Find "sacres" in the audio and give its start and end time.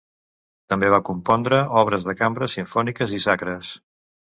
3.29-3.73